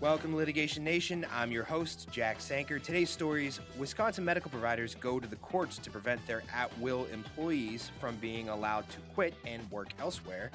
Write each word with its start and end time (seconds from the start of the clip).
Welcome 0.00 0.34
Litigation 0.34 0.82
Nation. 0.82 1.26
I'm 1.30 1.52
your 1.52 1.62
host, 1.62 2.08
Jack 2.10 2.40
Sanker. 2.40 2.78
Today's 2.78 3.10
stories 3.10 3.60
Wisconsin 3.76 4.24
medical 4.24 4.50
providers 4.50 4.94
go 4.94 5.20
to 5.20 5.28
the 5.28 5.36
courts 5.36 5.76
to 5.76 5.90
prevent 5.90 6.26
their 6.26 6.42
at 6.54 6.76
will 6.78 7.04
employees 7.12 7.90
from 8.00 8.16
being 8.16 8.48
allowed 8.48 8.88
to 8.88 8.96
quit 9.14 9.34
and 9.44 9.70
work 9.70 9.88
elsewhere. 9.98 10.50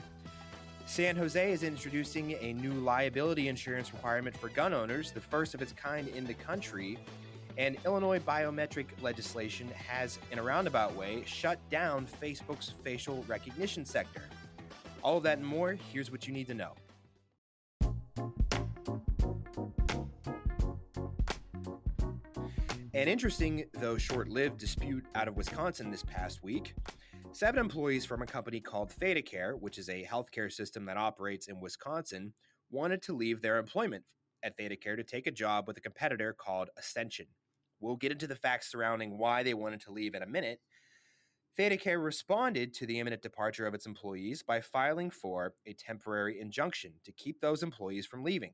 San 0.87 1.15
Jose 1.15 1.51
is 1.51 1.61
introducing 1.61 2.31
a 2.41 2.53
new 2.53 2.71
liability 2.71 3.47
insurance 3.47 3.93
requirement 3.93 4.35
for 4.35 4.49
gun 4.49 4.73
owners, 4.73 5.11
the 5.11 5.21
first 5.21 5.53
of 5.53 5.61
its 5.61 5.73
kind 5.73 6.07
in 6.07 6.25
the 6.25 6.33
country. 6.33 6.97
And 7.55 7.77
Illinois 7.85 8.17
biometric 8.17 8.87
legislation 9.03 9.69
has, 9.69 10.17
in 10.31 10.39
a 10.39 10.43
roundabout 10.43 10.95
way, 10.95 11.21
shut 11.27 11.59
down 11.69 12.07
Facebook's 12.19 12.73
facial 12.83 13.23
recognition 13.27 13.85
sector. 13.85 14.23
All 15.03 15.17
of 15.17 15.23
that 15.23 15.37
and 15.37 15.45
more, 15.45 15.77
here's 15.93 16.09
what 16.09 16.27
you 16.27 16.33
need 16.33 16.47
to 16.47 16.55
know. 16.55 16.71
An 22.95 23.09
interesting, 23.09 23.65
though 23.73 23.97
short 23.97 24.29
lived, 24.29 24.57
dispute 24.57 25.05
out 25.15 25.27
of 25.27 25.35
Wisconsin 25.35 25.91
this 25.91 26.03
past 26.03 26.41
week. 26.41 26.75
Seven 27.33 27.59
employees 27.59 28.05
from 28.05 28.21
a 28.21 28.25
company 28.25 28.61
called 28.61 28.89
ThedaCare, 28.89 29.59
which 29.59 29.77
is 29.77 29.89
a 29.89 30.05
healthcare 30.05 30.49
system 30.49 30.85
that 30.85 30.95
operates 30.95 31.49
in 31.49 31.59
Wisconsin, 31.59 32.31
wanted 32.71 33.01
to 33.01 33.13
leave 33.13 33.41
their 33.41 33.57
employment 33.57 34.05
at 34.43 34.57
ThedaCare 34.57 34.95
to 34.95 35.03
take 35.03 35.27
a 35.27 35.31
job 35.31 35.67
with 35.67 35.75
a 35.75 35.81
competitor 35.81 36.31
called 36.31 36.69
Ascension. 36.77 37.25
We'll 37.81 37.97
get 37.97 38.13
into 38.13 38.27
the 38.27 38.35
facts 38.37 38.71
surrounding 38.71 39.17
why 39.17 39.43
they 39.43 39.53
wanted 39.53 39.81
to 39.81 39.91
leave 39.91 40.15
in 40.15 40.23
a 40.23 40.27
minute. 40.27 40.61
ThedaCare 41.59 42.01
responded 42.01 42.73
to 42.75 42.85
the 42.85 43.01
imminent 43.01 43.21
departure 43.21 43.67
of 43.67 43.73
its 43.73 43.85
employees 43.85 44.41
by 44.41 44.61
filing 44.61 45.09
for 45.09 45.53
a 45.65 45.73
temporary 45.73 46.39
injunction 46.39 46.93
to 47.03 47.11
keep 47.11 47.41
those 47.41 47.61
employees 47.61 48.05
from 48.05 48.23
leaving. 48.23 48.53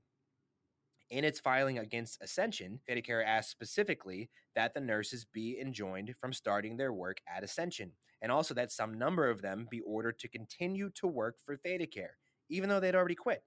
In 1.12 1.26
its 1.26 1.42
filing 1.42 1.78
against 1.78 2.22
Ascension, 2.22 2.80
ThedaCare 2.90 3.22
asked 3.26 3.52
specifically 3.52 4.30
that 4.56 4.73
the 4.73 4.80
nurses 4.80 5.26
be 5.26 5.59
enjoined 5.59 6.16
from 6.22 6.31
starting 6.31 6.78
their 6.78 6.94
work 6.94 7.20
at 7.28 7.44
Ascension, 7.44 7.92
and 8.22 8.31
also 8.31 8.54
that 8.54 8.72
some 8.72 8.98
number 8.98 9.30
of 9.30 9.42
them 9.42 9.67
be 9.70 9.82
ordered 9.82 10.17
to 10.20 10.30
continue 10.30 10.89
to 10.92 11.08
work 11.08 11.36
for 11.45 11.58
ThedaCare, 11.58 12.14
even 12.50 12.70
though 12.70 12.80
they'd 12.80 12.95
already 12.95 13.16
quit. 13.16 13.44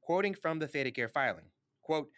Quoting 0.00 0.34
from 0.34 0.58
the 0.58 0.66
ThedaCare 0.66 1.08
filing, 1.08 1.44
quote, 1.82 2.10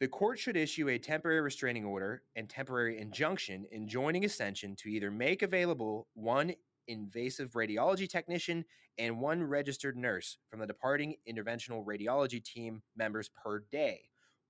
the 0.00 0.08
court 0.08 0.40
should 0.40 0.56
issue 0.56 0.88
a 0.88 0.98
temporary 0.98 1.40
restraining 1.40 1.84
order 1.84 2.24
and 2.34 2.50
temporary 2.50 2.98
injunction 2.98 3.66
enjoining 3.70 4.24
Ascension 4.24 4.74
to 4.76 4.88
either 4.88 5.12
make 5.12 5.42
available 5.42 6.08
one 6.14 6.52
invasive 6.88 7.52
radiology 7.52 8.08
technician 8.08 8.64
and 8.98 9.20
one 9.20 9.42
registered 9.42 9.96
nurse 9.96 10.38
from 10.48 10.60
the 10.60 10.66
departing 10.66 11.16
interventional 11.28 11.84
radiology 11.84 12.42
team 12.42 12.82
members 12.96 13.30
per 13.42 13.64
day, 13.70 14.02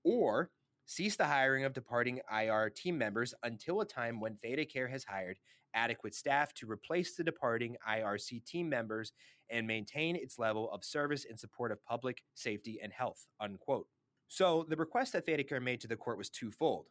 or 0.03 0.49
cease 0.85 1.15
the 1.15 1.25
hiring 1.25 1.65
of 1.65 1.73
departing 1.73 2.19
IR 2.31 2.69
team 2.69 2.97
members 2.97 3.33
until 3.43 3.81
a 3.81 3.85
time 3.85 4.19
when 4.19 4.35
ThedaCare 4.35 4.89
has 4.89 5.03
hired 5.03 5.39
adequate 5.73 6.15
staff 6.15 6.53
to 6.53 6.69
replace 6.69 7.15
the 7.15 7.23
departing 7.23 7.75
IRC 7.87 8.45
team 8.45 8.69
members 8.69 9.11
and 9.49 9.67
maintain 9.67 10.15
its 10.15 10.39
level 10.39 10.71
of 10.71 10.83
service 10.83 11.25
in 11.25 11.37
support 11.37 11.71
of 11.71 11.83
public 11.83 12.23
safety 12.33 12.79
and 12.81 12.93
health. 12.93 13.27
Unquote. 13.39 13.87
So 14.27 14.65
the 14.67 14.75
request 14.75 15.13
that 15.13 15.25
ThedaCare 15.25 15.61
made 15.61 15.81
to 15.81 15.87
the 15.87 15.95
court 15.95 16.17
was 16.17 16.29
twofold 16.29 16.87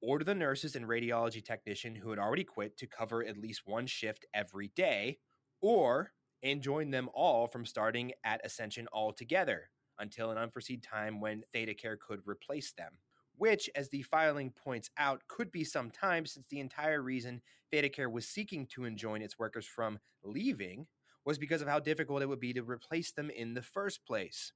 order 0.00 0.24
the 0.24 0.34
nurses 0.34 0.76
and 0.76 0.86
radiology 0.86 1.44
technician 1.44 1.94
who 1.94 2.10
had 2.10 2.18
already 2.18 2.44
quit 2.44 2.76
to 2.78 2.86
cover 2.86 3.24
at 3.24 3.38
least 3.38 3.62
one 3.64 3.86
shift 3.86 4.26
every 4.34 4.68
day, 4.76 5.18
or 5.60 6.12
enjoin 6.42 6.90
them 6.90 7.08
all 7.14 7.48
from 7.48 7.66
starting 7.66 8.12
at 8.24 8.44
Ascension 8.44 8.86
altogether 8.92 9.70
until 9.98 10.30
an 10.30 10.38
unforeseen 10.38 10.80
time 10.80 11.20
when 11.20 11.42
ThedaCare 11.54 11.98
could 11.98 12.20
replace 12.24 12.72
them. 12.72 12.92
Which, 13.36 13.70
as 13.74 13.88
the 13.88 14.02
filing 14.02 14.50
points 14.50 14.90
out, 14.98 15.22
could 15.28 15.52
be 15.52 15.64
some 15.64 15.90
time 15.90 16.26
since 16.26 16.46
the 16.46 16.60
entire 16.60 17.02
reason 17.02 17.40
ThedaCare 17.72 18.10
was 18.10 18.26
seeking 18.26 18.66
to 18.68 18.84
enjoin 18.84 19.22
its 19.22 19.38
workers 19.38 19.66
from 19.66 19.98
leaving 20.22 20.86
was 21.24 21.38
because 21.38 21.60
of 21.60 21.68
how 21.68 21.78
difficult 21.78 22.22
it 22.22 22.28
would 22.28 22.40
be 22.40 22.52
to 22.54 22.62
replace 22.62 23.12
them 23.12 23.30
in 23.30 23.54
the 23.54 23.62
first 23.62 24.04
place. 24.04 24.52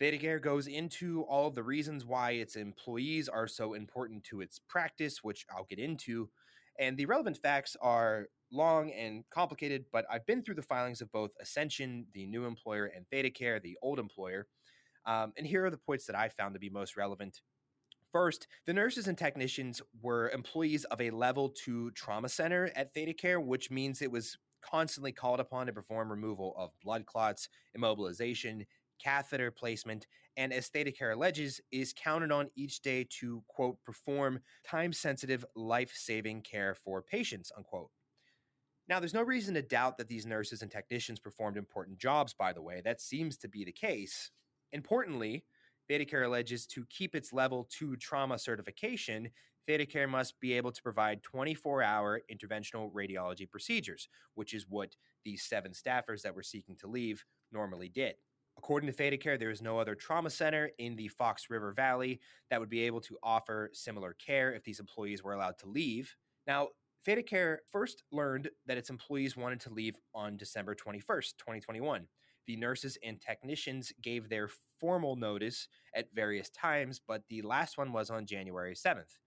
ThedaCare 0.00 0.40
goes 0.40 0.66
into 0.66 1.22
all 1.22 1.48
of 1.48 1.54
the 1.54 1.62
reasons 1.62 2.04
why 2.04 2.32
its 2.32 2.56
employees 2.56 3.28
are 3.28 3.48
so 3.48 3.74
important 3.74 4.24
to 4.24 4.40
its 4.40 4.60
practice, 4.68 5.22
which 5.22 5.44
I'll 5.50 5.66
get 5.68 5.78
into. 5.78 6.28
And 6.78 6.96
the 6.96 7.06
relevant 7.06 7.38
facts 7.38 7.76
are 7.82 8.26
long 8.52 8.92
and 8.92 9.24
complicated, 9.30 9.86
but 9.92 10.04
I've 10.10 10.26
been 10.26 10.42
through 10.42 10.54
the 10.54 10.62
filings 10.62 11.00
of 11.00 11.10
both 11.10 11.32
Ascension, 11.40 12.06
the 12.14 12.26
new 12.26 12.44
employer, 12.44 12.86
and 12.86 13.04
ThedaCare, 13.12 13.60
the 13.60 13.76
old 13.82 13.98
employer. 13.98 14.46
Um, 15.04 15.32
and 15.36 15.46
here 15.46 15.64
are 15.64 15.70
the 15.70 15.76
points 15.76 16.06
that 16.06 16.16
I 16.16 16.28
found 16.28 16.54
to 16.54 16.60
be 16.60 16.70
most 16.70 16.96
relevant. 16.96 17.40
First, 18.12 18.46
the 18.66 18.72
nurses 18.72 19.08
and 19.08 19.18
technicians 19.18 19.82
were 20.00 20.30
employees 20.30 20.84
of 20.84 21.00
a 21.00 21.10
level 21.10 21.50
two 21.50 21.90
trauma 21.90 22.28
center 22.28 22.70
at 22.76 22.94
ThedaCare, 22.94 23.44
which 23.44 23.70
means 23.70 24.00
it 24.00 24.10
was 24.10 24.38
constantly 24.62 25.12
called 25.12 25.40
upon 25.40 25.66
to 25.66 25.72
perform 25.72 26.10
removal 26.10 26.54
of 26.56 26.70
blood 26.82 27.06
clots, 27.06 27.48
immobilization, 27.76 28.66
catheter 29.02 29.50
placement, 29.50 30.06
and 30.36 30.52
as 30.52 30.70
ThedaCare 30.70 31.14
alleges, 31.14 31.60
is 31.72 31.92
counted 31.92 32.32
on 32.32 32.50
each 32.56 32.80
day 32.80 33.06
to, 33.20 33.42
quote, 33.48 33.82
perform 33.84 34.40
time 34.64 34.92
sensitive, 34.92 35.44
life 35.54 35.92
saving 35.94 36.42
care 36.42 36.74
for 36.74 37.02
patients, 37.02 37.50
unquote. 37.56 37.90
Now, 38.88 39.00
there's 39.00 39.14
no 39.14 39.22
reason 39.22 39.54
to 39.54 39.62
doubt 39.62 39.98
that 39.98 40.08
these 40.08 40.24
nurses 40.24 40.62
and 40.62 40.70
technicians 40.70 41.20
performed 41.20 41.58
important 41.58 41.98
jobs, 41.98 42.32
by 42.32 42.52
the 42.52 42.62
way. 42.62 42.80
That 42.82 43.00
seems 43.02 43.36
to 43.38 43.48
be 43.48 43.64
the 43.64 43.72
case. 43.72 44.30
Importantly, 44.72 45.44
ThedaCare 45.90 46.26
alleges 46.26 46.66
to 46.68 46.86
keep 46.86 47.14
its 47.14 47.32
level 47.32 47.68
2 47.70 47.96
trauma 47.96 48.38
certification, 48.38 49.30
ThedaCare 49.68 50.08
must 50.08 50.40
be 50.40 50.54
able 50.54 50.72
to 50.72 50.82
provide 50.82 51.22
24 51.22 51.82
hour 51.82 52.22
interventional 52.32 52.90
radiology 52.92 53.48
procedures, 53.48 54.08
which 54.34 54.54
is 54.54 54.66
what 54.68 54.96
these 55.24 55.42
seven 55.42 55.72
staffers 55.72 56.22
that 56.22 56.34
were 56.34 56.42
seeking 56.42 56.76
to 56.76 56.86
leave 56.86 57.24
normally 57.52 57.88
did. 57.88 58.14
According 58.58 58.92
to 58.92 58.96
ThedaCare, 58.96 59.38
there 59.38 59.50
is 59.50 59.62
no 59.62 59.78
other 59.78 59.94
trauma 59.94 60.30
center 60.30 60.70
in 60.78 60.96
the 60.96 61.08
Fox 61.08 61.48
River 61.48 61.72
Valley 61.72 62.20
that 62.50 62.58
would 62.58 62.68
be 62.68 62.82
able 62.82 63.00
to 63.02 63.16
offer 63.22 63.70
similar 63.72 64.14
care 64.14 64.52
if 64.52 64.64
these 64.64 64.80
employees 64.80 65.22
were 65.22 65.32
allowed 65.32 65.58
to 65.58 65.68
leave. 65.68 66.16
Now, 66.46 66.68
ThedaCare 67.06 67.58
first 67.70 68.02
learned 68.10 68.50
that 68.66 68.76
its 68.76 68.90
employees 68.90 69.36
wanted 69.36 69.60
to 69.60 69.72
leave 69.72 69.94
on 70.12 70.36
December 70.36 70.74
21st, 70.74 71.36
2021. 71.38 72.08
The 72.48 72.56
nurses 72.56 72.98
and 73.04 73.20
technicians 73.20 73.92
gave 74.02 74.28
their 74.28 74.50
formal 74.80 75.14
notice 75.14 75.68
at 75.94 76.12
various 76.12 76.50
times, 76.50 77.00
but 77.06 77.22
the 77.28 77.42
last 77.42 77.78
one 77.78 77.92
was 77.92 78.10
on 78.10 78.26
January 78.26 78.74
7th. 78.74 79.18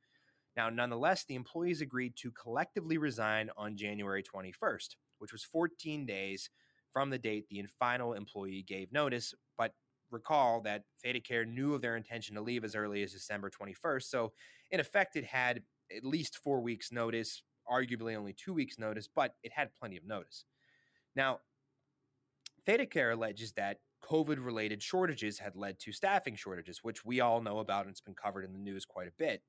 Now, 0.58 0.70
nonetheless, 0.70 1.24
the 1.24 1.36
employees 1.36 1.80
agreed 1.80 2.18
to 2.18 2.32
collectively 2.32 2.98
resign 2.98 3.50
on 3.56 3.78
January 3.78 4.24
21st, 4.24 4.98
which 5.20 5.32
was 5.32 5.44
14 5.46 6.06
days 6.06 6.50
from 6.94 7.10
the 7.10 7.18
date 7.18 7.46
the 7.50 7.64
final 7.80 8.14
employee 8.14 8.64
gave 8.68 8.92
notice, 8.92 9.34
but 9.58 9.74
recall 10.12 10.62
that 10.62 10.84
ThedaCare 11.06 11.48
knew 11.48 11.74
of 11.74 11.82
their 11.82 11.96
intention 11.96 12.36
to 12.36 12.42
leave 12.42 12.64
as 12.64 12.76
early 12.76 13.04
as 13.04 13.14
December 13.14 13.50
21st. 13.50 14.04
So, 14.04 14.34
in 14.72 14.80
effect, 14.80 15.16
it 15.16 15.26
had 15.26 15.62
at 15.96 16.04
least 16.04 16.38
four 16.44 16.62
weeks' 16.62 16.92
notice, 16.92 17.44
arguably 17.70 18.16
only 18.16 18.34
two 18.34 18.54
weeks' 18.54 18.80
notice, 18.80 19.08
but 19.14 19.36
it 19.44 19.52
had 19.54 19.70
plenty 19.80 19.98
of 19.98 20.06
notice. 20.06 20.46
Now, 21.16 21.40
ThedaCare 22.68 23.14
alleges 23.14 23.54
that 23.54 23.78
COVID 24.04 24.44
related 24.44 24.82
shortages 24.82 25.40
had 25.40 25.56
led 25.56 25.80
to 25.80 25.92
staffing 25.92 26.36
shortages, 26.36 26.80
which 26.84 27.06
we 27.06 27.20
all 27.20 27.42
know 27.42 27.60
about 27.60 27.86
and 27.86 27.92
it's 27.92 28.02
been 28.02 28.16
covered 28.16 28.46
in 28.46 28.54
the 28.54 28.60
news 28.60 28.86
quite 28.86 29.08
a 29.08 29.14
bit. 29.18 29.42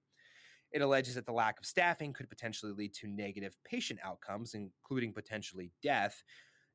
It 0.73 0.83
alleges 0.83 1.17
that 1.17 1.27
the 1.27 1.33
lack 1.33 1.59
of 1.59 1.67
staffing 1.67 2.13
could 2.13 2.31
potentially 2.31 2.73
lead 2.73 2.95
to 2.95 3.07
negative 3.07 3.55
patient 3.65 4.01
outcomes, 4.03 4.55
including 4.55 5.13
potentially 5.13 5.71
death, 5.83 6.23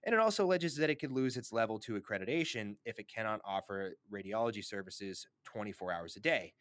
and 0.06 0.14
it 0.14 0.20
also 0.20 0.46
alleges 0.46 0.76
that 0.78 0.90
it 0.90 1.00
could 1.00 1.12
lose 1.12 1.38
its 1.38 1.52
level 1.52 1.80
2 1.80 2.00
accreditation 2.00 2.76
if 2.86 3.00
it 3.00 3.08
cannot 3.08 3.42
offer 3.44 3.96
radiology 4.12 4.64
services 4.64 5.28
24 5.46 5.92
hours 5.92 6.16
a 6.16 6.20
day. 6.20 6.54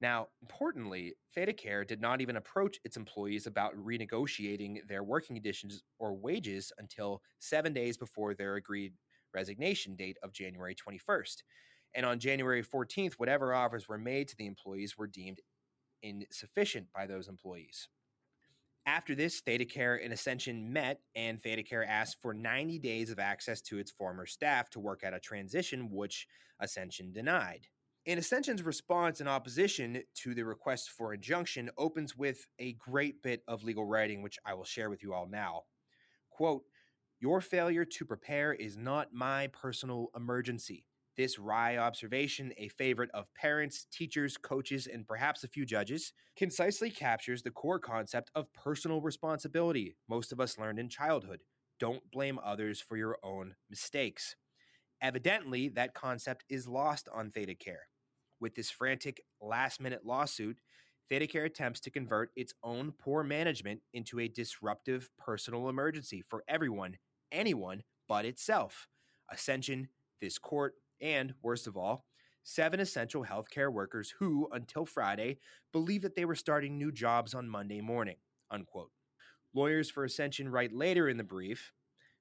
Now, 0.00 0.28
importantly, 0.42 1.14
ThedaCare 1.36 1.86
did 1.86 2.00
not 2.00 2.20
even 2.20 2.36
approach 2.36 2.78
its 2.84 2.96
employees 2.96 3.46
about 3.46 3.74
renegotiating 3.76 4.86
their 4.86 5.02
working 5.02 5.34
conditions 5.34 5.82
or 5.98 6.14
wages 6.14 6.72
until 6.78 7.20
seven 7.40 7.72
days 7.72 7.96
before 7.96 8.34
their 8.34 8.54
agreed 8.56 8.94
resignation 9.34 9.96
date 9.96 10.16
of 10.22 10.32
January 10.32 10.74
21st. 10.74 11.42
And 11.94 12.06
on 12.06 12.20
January 12.20 12.62
14th, 12.62 13.14
whatever 13.14 13.54
offers 13.54 13.88
were 13.88 13.98
made 13.98 14.28
to 14.28 14.36
the 14.36 14.46
employees 14.46 14.96
were 14.96 15.06
deemed 15.08 15.40
insufficient 16.02 16.86
by 16.94 17.06
those 17.06 17.28
employees. 17.28 17.88
After 18.88 19.14
this, 19.14 19.42
ThedaCare 19.42 20.02
and 20.02 20.14
Ascension 20.14 20.72
met, 20.72 21.02
and 21.14 21.42
ThedaCare 21.42 21.86
asked 21.86 22.22
for 22.22 22.32
90 22.32 22.78
days 22.78 23.10
of 23.10 23.18
access 23.18 23.60
to 23.60 23.76
its 23.76 23.90
former 23.90 24.24
staff 24.24 24.70
to 24.70 24.80
work 24.80 25.04
out 25.04 25.12
a 25.12 25.20
transition, 25.20 25.90
which 25.90 26.26
Ascension 26.58 27.12
denied. 27.12 27.66
And 28.06 28.18
Ascension's 28.18 28.62
response 28.62 29.20
in 29.20 29.28
opposition 29.28 30.02
to 30.22 30.34
the 30.34 30.42
request 30.42 30.88
for 30.88 31.12
injunction 31.12 31.68
opens 31.76 32.16
with 32.16 32.46
a 32.58 32.72
great 32.78 33.22
bit 33.22 33.42
of 33.46 33.62
legal 33.62 33.84
writing, 33.84 34.22
which 34.22 34.38
I 34.46 34.54
will 34.54 34.64
share 34.64 34.88
with 34.88 35.02
you 35.02 35.12
all 35.12 35.28
now. 35.28 35.64
Quote, 36.30 36.62
Your 37.20 37.42
failure 37.42 37.84
to 37.84 38.04
prepare 38.06 38.54
is 38.54 38.78
not 38.78 39.12
my 39.12 39.48
personal 39.48 40.06
emergency. 40.16 40.86
This 41.18 41.38
wry 41.38 41.76
observation, 41.76 42.54
a 42.56 42.68
favorite 42.68 43.10
of 43.12 43.34
parents, 43.34 43.86
teachers, 43.92 44.38
coaches, 44.38 44.86
and 44.86 45.06
perhaps 45.06 45.44
a 45.44 45.48
few 45.48 45.66
judges, 45.66 46.14
concisely 46.36 46.90
captures 46.90 47.42
the 47.42 47.50
core 47.50 47.80
concept 47.80 48.30
of 48.36 48.52
personal 48.54 49.02
responsibility 49.02 49.96
most 50.08 50.32
of 50.32 50.40
us 50.40 50.58
learned 50.58 50.78
in 50.78 50.88
childhood. 50.88 51.40
Don't 51.80 52.10
blame 52.12 52.38
others 52.42 52.80
for 52.80 52.96
your 52.96 53.18
own 53.24 53.56
mistakes. 53.68 54.36
Evidently, 55.00 55.68
that 55.68 55.94
concept 55.94 56.44
is 56.48 56.68
lost 56.68 57.08
on 57.12 57.30
ThedaCare. 57.30 57.86
With 58.40 58.54
this 58.54 58.70
frantic 58.70 59.22
last 59.40 59.80
minute 59.80 60.06
lawsuit, 60.06 60.58
ThedaCare 61.10 61.46
attempts 61.46 61.80
to 61.80 61.90
convert 61.90 62.30
its 62.36 62.54
own 62.62 62.92
poor 62.92 63.24
management 63.24 63.82
into 63.92 64.20
a 64.20 64.28
disruptive 64.28 65.10
personal 65.18 65.68
emergency 65.68 66.22
for 66.28 66.44
everyone, 66.48 66.98
anyone 67.32 67.82
but 68.08 68.24
itself. 68.24 68.88
Ascension, 69.30 69.88
this 70.20 70.38
court, 70.38 70.74
and 71.00 71.34
worst 71.42 71.66
of 71.66 71.76
all, 71.76 72.04
seven 72.42 72.80
essential 72.80 73.24
healthcare 73.24 73.72
workers 73.72 74.14
who, 74.18 74.48
until 74.52 74.86
Friday, 74.86 75.38
believed 75.72 76.04
that 76.04 76.16
they 76.16 76.24
were 76.24 76.34
starting 76.34 76.78
new 76.78 76.92
jobs 76.92 77.34
on 77.34 77.48
Monday 77.48 77.80
morning. 77.80 78.16
Unquote. 78.50 78.90
Lawyers 79.54 79.90
for 79.90 80.04
Ascension 80.04 80.48
write 80.48 80.72
later 80.72 81.08
in 81.08 81.16
the 81.16 81.24
brief 81.24 81.72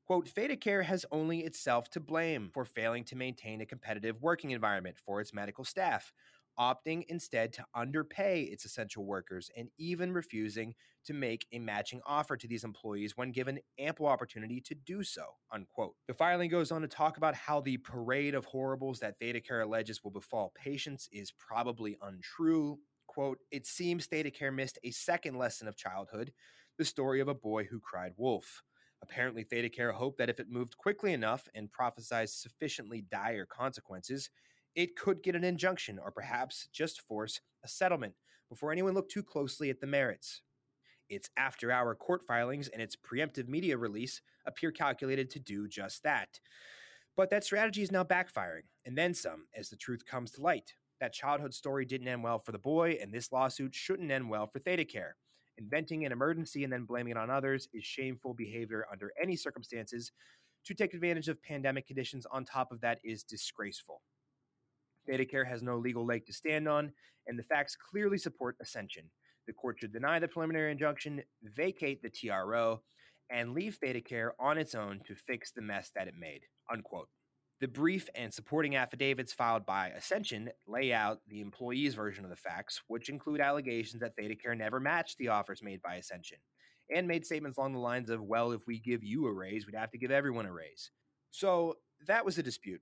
quote, 0.08 0.30
ThedaCare 0.30 0.86
has 0.86 1.06
only 1.12 1.42
itself 1.42 1.90
to 1.90 2.00
blame 2.00 2.50
for 2.54 2.64
failing 2.64 3.04
to 3.04 3.16
maintain 3.18 3.60
a 3.60 3.66
competitive 3.66 4.22
working 4.22 4.52
environment 4.52 4.96
for 5.06 5.20
its 5.20 5.34
medical 5.34 5.66
staff, 5.66 6.14
opting 6.60 7.06
instead 7.08 7.54
to 7.54 7.66
underpay 7.76 8.44
its 8.44 8.66
essential 8.66 9.06
workers 9.06 9.50
and 9.56 9.70
even 9.78 10.12
refusing 10.12 10.74
to 11.06 11.14
make 11.14 11.48
a 11.52 11.60
matching 11.60 12.02
offer 12.06 12.36
to 12.36 12.48
these 12.48 12.64
employees 12.64 13.16
when 13.16 13.32
given 13.32 13.60
ample 13.80 14.08
opportunity 14.08 14.60
to 14.60 14.76
do 14.76 15.04
so. 15.04 15.24
Unquote. 15.52 15.96
The 16.08 16.14
filing 16.14 16.50
goes 16.50 16.72
on 16.72 16.82
to 16.82 16.88
talk 16.88 17.18
about 17.18 17.36
how 17.36 17.62
the 17.62 17.78
parade 17.78 18.36
of 18.36 18.46
horribles 18.46 19.00
that 19.00 19.20
ThedaCare 19.20 19.64
alleges 19.64 20.04
will 20.04 20.12
befall 20.12 20.52
patients 20.56 21.08
is 21.12 21.32
probably 21.32 21.98
untrue. 22.02 22.80
Quote, 23.08 23.40
it 23.52 23.66
seems 23.66 24.08
ThedaCare 24.08 24.54
missed 24.54 24.80
a 24.84 24.92
second 24.92 25.38
lesson 25.38 25.68
of 25.68 25.78
childhood, 25.78 26.34
the 26.78 26.86
story 26.86 27.22
of 27.22 27.28
a 27.30 27.34
boy 27.34 27.64
who 27.64 27.80
cried 27.80 28.12
wolf. 28.18 28.64
Apparently, 29.02 29.46
ThedaCare 29.46 29.94
hoped 29.94 30.18
that 30.18 30.30
if 30.30 30.40
it 30.40 30.50
moved 30.50 30.78
quickly 30.78 31.14
enough 31.14 31.48
and 31.56 31.72
prophesied 31.72 32.30
sufficiently 32.30 33.02
dire 33.02 33.46
consequences, 33.46 34.30
it 34.78 34.96
could 34.96 35.24
get 35.24 35.36
an 35.36 35.44
injunction 35.44 35.98
or 35.98 36.12
perhaps 36.12 36.68
just 36.72 37.02
force 37.02 37.42
a 37.66 37.68
settlement 37.68 38.14
before 38.48 38.72
anyone 38.72 38.94
looked 38.94 39.12
too 39.12 39.24
closely 39.24 39.72
at 39.72 39.82
the 39.82 39.88
merits. 39.88 40.44
Its 41.10 41.32
after 41.36 41.72
hour 41.72 41.96
court 41.96 42.24
filings 42.24 42.68
and 42.68 42.80
its 42.80 42.96
preemptive 42.96 43.48
media 43.48 43.76
release 43.76 44.22
appear 44.46 44.72
calculated 44.72 45.32
to 45.32 45.40
do 45.40 45.68
just 45.68 46.04
that. 46.04 46.40
But 47.16 47.32
that 47.32 47.44
strategy 47.44 47.82
is 47.82 47.92
now 47.92 48.04
backfiring, 48.04 48.68
and 48.86 48.96
then 48.96 49.16
some, 49.16 49.48
as 49.58 49.70
the 49.70 49.76
truth 49.76 50.06
comes 50.06 50.30
to 50.34 50.42
light. 50.42 50.76
That 51.00 51.12
childhood 51.12 51.56
story 51.56 51.84
didn't 51.84 52.08
end 52.08 52.24
well 52.24 52.38
for 52.38 52.52
the 52.52 52.60
boy, 52.60 53.00
and 53.02 53.12
this 53.12 53.32
lawsuit 53.32 53.74
shouldn't 53.74 54.12
end 54.12 54.30
well 54.30 54.46
for 54.46 54.60
ThedaCare. 54.60 55.14
Inventing 55.58 56.06
an 56.06 56.12
emergency 56.12 56.64
and 56.64 56.72
then 56.72 56.84
blaming 56.84 57.12
it 57.12 57.18
on 57.18 57.32
others 57.32 57.68
is 57.74 57.84
shameful 57.84 58.36
behavior 58.36 58.86
under 58.92 59.12
any 59.20 59.36
circumstances. 59.36 60.12
To 60.66 60.76
take 60.76 60.94
advantage 60.94 61.30
of 61.30 61.42
pandemic 61.42 61.88
conditions 61.88 62.28
on 62.32 62.46
top 62.46 62.72
of 62.72 62.82
that 62.82 63.00
is 63.04 63.24
disgraceful. 63.24 64.04
ThedaCare 65.08 65.48
has 65.48 65.64
no 65.64 65.78
legal 65.78 66.06
leg 66.06 66.26
to 66.26 66.34
stand 66.34 66.68
on, 66.68 66.92
and 67.28 67.38
the 67.38 67.44
facts 67.44 67.76
clearly 67.76 68.18
support 68.18 68.58
Ascension. 68.62 69.10
The 69.48 69.54
court 69.54 69.80
should 69.80 69.94
deny 69.94 70.20
the 70.20 70.28
preliminary 70.28 70.72
injunction, 70.72 71.24
vacate 71.44 72.02
the 72.02 72.10
TRO, 72.10 72.82
and 73.30 73.54
leave 73.54 73.80
ThedaCare 73.82 74.32
on 74.40 74.58
its 74.58 74.76
own 74.76 75.02
to 75.08 75.16
fix 75.16 75.52
the 75.52 75.62
mess 75.62 75.92
that 75.96 76.08
it 76.08 76.16
made. 76.20 76.42
Unquote. 76.72 77.10
The 77.60 77.68
brief 77.68 78.08
and 78.14 78.32
supporting 78.32 78.76
affidavits 78.76 79.34
filed 79.34 79.66
by 79.66 79.88
Ascension 79.90 80.52
lay 80.68 80.94
out 80.94 81.22
the 81.28 81.42
employee's 81.42 81.96
version 81.96 82.24
of 82.24 82.30
the 82.30 82.36
facts, 82.36 82.82
which 82.88 83.10
include 83.10 83.42
allegations 83.42 84.02
that 84.02 84.16
ThedaCare 84.16 84.56
never 84.56 84.80
matched 84.80 85.18
the 85.18 85.30
offers 85.30 85.64
made 85.64 85.82
by 85.82 85.96
Ascension, 85.96 86.38
and 86.94 87.08
made 87.08 87.26
statements 87.26 87.58
along 87.58 87.74
the 87.74 87.80
lines 87.80 88.10
of, 88.10 88.22
well, 88.22 88.52
if 88.52 88.68
we 88.68 88.80
give 88.80 89.04
you 89.04 89.26
a 89.26 89.34
raise, 89.34 89.66
we'd 89.66 89.76
have 89.76 89.92
to 89.92 89.98
give 89.98 90.12
everyone 90.12 90.46
a 90.46 90.54
raise. 90.54 90.92
So 91.32 91.78
that 92.06 92.24
was 92.24 92.38
a 92.38 92.44
dispute. 92.44 92.82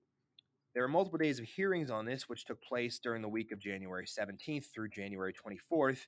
There 0.75 0.83
were 0.83 0.89
multiple 0.89 1.17
days 1.17 1.39
of 1.39 1.45
hearings 1.45 1.89
on 1.89 2.03
this, 2.05 2.27
which 2.27 2.43
took 2.43 2.61
place 2.61 2.99
during 2.99 3.21
the 3.21 3.29
week 3.29 3.53
of 3.53 3.59
January 3.59 4.05
17th 4.05 4.65
through 4.73 4.89
January 4.89 5.33
24th. 5.33 5.99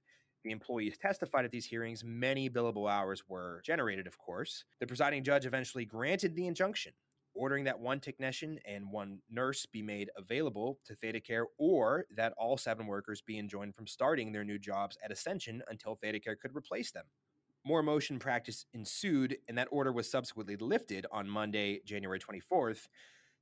The 0.44 0.52
employees 0.52 0.98
testified 0.98 1.46
at 1.46 1.52
these 1.52 1.66
hearings. 1.66 2.04
Many 2.04 2.50
billable 2.50 2.92
hours 2.92 3.24
were 3.30 3.62
generated, 3.66 4.08
of 4.08 4.18
course. 4.18 4.66
The 4.82 4.88
presiding 4.88 5.24
judge 5.24 5.46
eventually 5.46 5.86
granted 5.86 6.36
the 6.36 6.48
injunction, 6.48 6.92
ordering 7.34 7.64
that 7.64 7.80
one 7.80 8.02
technician 8.02 8.60
and 8.66 8.92
one 8.92 9.20
nurse 9.32 9.66
be 9.66 9.82
made 9.82 10.10
available 10.18 10.80
to 10.84 10.96
ThedaCare 10.96 11.46
or 11.58 12.06
that 12.18 12.34
all 12.38 12.58
seven 12.58 12.88
workers 12.88 13.22
be 13.22 13.40
enjoined 13.40 13.74
from 13.74 13.88
starting 13.88 14.34
their 14.34 14.44
new 14.44 14.60
jobs 14.60 14.98
at 15.02 15.14
Ascension 15.14 15.64
until 15.70 15.96
ThedaCare 15.96 16.38
could 16.42 16.54
replace 16.54 16.92
them. 16.92 17.06
More 17.66 17.84
motion 17.84 18.20
practice 18.20 18.66
ensued, 18.74 19.38
and 19.48 19.58
that 19.58 19.70
order 19.72 19.94
was 19.94 20.12
subsequently 20.12 20.58
lifted 20.58 21.06
on 21.10 21.30
Monday, 21.30 21.80
January 21.86 22.20
24th, 22.20 22.88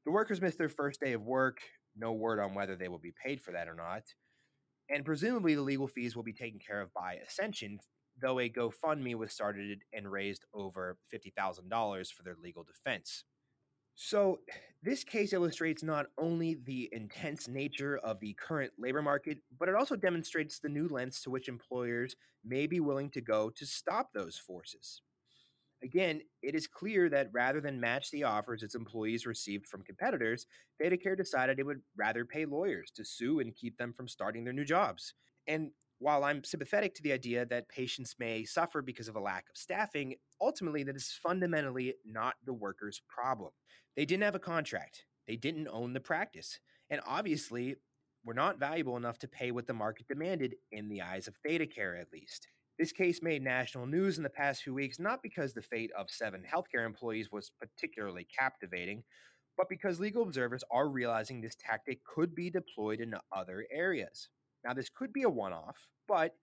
the 0.06 0.12
workers 0.12 0.42
missed 0.42 0.58
their 0.58 0.70
first 0.70 1.00
day 1.02 1.14
of 1.14 1.24
work. 1.24 1.60
No 1.98 2.14
word 2.14 2.40
on 2.40 2.54
whether 2.54 2.76
they 2.76 2.88
will 2.88 3.00
be 3.00 3.14
paid 3.24 3.42
for 3.42 3.52
that 3.52 3.68
or 3.68 3.76
not. 3.76 4.04
And 4.90 5.04
presumably 5.04 5.56
the 5.56 5.62
legal 5.62 5.88
fees 5.88 6.16
will 6.16 6.24
be 6.24 6.34
taken 6.34 6.60
care 6.60 6.82
of 6.82 6.94
by 6.94 7.16
Ascension, 7.28 7.80
though 8.22 8.40
a 8.40 8.50
GoFundMe 8.50 9.16
was 9.16 9.34
started 9.34 9.80
and 9.94 10.12
raised 10.12 10.46
over 10.54 10.98
$50,000 11.14 12.14
for 12.14 12.24
their 12.24 12.36
legal 12.42 12.64
defense. 12.64 13.24
So, 13.98 14.40
this 14.84 15.06
case 15.06 15.32
illustrates 15.32 15.82
not 15.82 16.08
only 16.18 16.58
the 16.66 16.90
intense 16.92 17.48
nature 17.48 17.98
of 18.04 18.20
the 18.20 18.34
current 18.34 18.74
labor 18.78 19.02
market, 19.02 19.38
but 19.58 19.70
it 19.70 19.76
also 19.76 19.96
demonstrates 19.96 20.60
the 20.60 20.70
new 20.70 20.90
lengths 20.90 21.22
to 21.24 21.30
which 21.30 21.48
employers 21.48 22.16
may 22.44 22.68
be 22.68 22.82
willing 22.82 23.10
to 23.12 23.22
go 23.22 23.50
to 23.52 23.66
stop 23.66 24.10
those 24.14 24.38
forces. 24.38 25.02
Again, 25.86 26.22
it 26.42 26.56
is 26.56 26.66
clear 26.66 27.10
that 27.10 27.30
rather 27.32 27.62
than 27.62 27.80
match 27.80 28.10
the 28.10 28.24
offers 28.24 28.64
its 28.64 28.74
employees 28.74 29.28
received 29.28 29.68
from 29.68 29.84
competitors, 29.84 30.48
ThedaCare 30.82 31.16
decided 31.16 31.60
it 31.60 31.66
would 31.66 31.82
rather 31.96 32.26
pay 32.26 32.46
lawyers 32.46 32.90
to 32.96 33.06
sue 33.06 33.40
and 33.40 33.56
keep 33.56 33.78
them 33.78 33.94
from 33.94 34.08
starting 34.08 34.44
their 34.44 34.52
new 34.52 34.66
jobs. 34.66 35.14
And 35.46 35.70
while 36.00 36.24
I'm 36.24 36.44
sympathetic 36.44 36.96
to 36.96 37.04
the 37.04 37.14
idea 37.14 37.46
that 37.46 37.70
patients 37.70 38.16
may 38.18 38.46
suffer 38.46 38.82
because 38.82 39.08
of 39.08 39.16
a 39.16 39.20
lack 39.20 39.46
of 39.48 39.58
staffing, 39.58 40.16
ultimately 40.42 40.82
that 40.84 40.96
is 40.96 41.18
fundamentally 41.22 41.94
not 42.04 42.34
the 42.44 42.54
workers' 42.54 43.04
problem. 43.08 43.52
They 43.96 44.06
didn't 44.06 44.24
have 44.24 44.34
a 44.34 44.40
contract, 44.40 45.06
they 45.28 45.36
didn't 45.36 45.68
own 45.72 45.94
the 45.94 46.00
practice, 46.00 46.60
and 46.90 47.00
obviously 47.06 47.76
were 48.26 48.34
not 48.34 48.60
valuable 48.60 48.98
enough 48.98 49.20
to 49.20 49.28
pay 49.28 49.52
what 49.52 49.68
the 49.68 49.74
market 49.74 50.08
demanded 50.08 50.56
in 50.72 50.90
the 50.90 51.04
eyes 51.04 51.28
of 51.28 51.38
ThedaCare 51.48 52.02
at 52.02 52.12
least. 52.12 52.48
This 52.78 52.92
case 52.92 53.22
made 53.22 53.42
national 53.42 53.86
news 53.86 54.18
in 54.18 54.24
the 54.24 54.30
past 54.30 54.64
few 54.64 54.74
weeks 54.74 55.00
not 55.00 55.24
because 55.24 55.54
the 55.54 55.62
fate 55.62 55.92
of 55.98 56.10
seven 56.10 56.44
healthcare 56.44 56.86
employees 56.86 57.32
was 57.32 57.52
particularly 57.58 58.28
captivating, 58.38 59.04
but 59.56 59.70
because 59.70 60.02
legal 60.02 60.24
observers 60.24 60.64
are 60.70 60.90
realizing 60.90 61.40
this 61.40 61.56
tactic 61.56 62.00
could 62.04 62.36
be 62.36 62.50
deployed 62.50 63.00
in 63.00 63.16
other 63.32 63.66
areas. 63.72 64.28
Now, 64.66 64.74
this 64.74 64.90
could 64.90 65.14
be 65.14 65.24
a 65.24 65.30
one 65.30 65.54
off, 65.54 65.88
but 66.06 66.36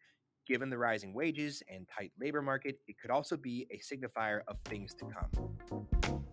given 0.49 0.71
the 0.71 0.79
rising 0.79 1.13
wages 1.13 1.63
and 1.69 1.87
tight 1.87 2.13
labor 2.19 2.41
market, 2.41 2.79
it 2.89 2.97
could 2.99 3.11
also 3.11 3.37
be 3.37 3.67
a 3.71 3.79
signifier 3.79 4.41
of 4.49 4.59
things 4.65 4.95
to 4.95 5.05
come. 5.05 6.32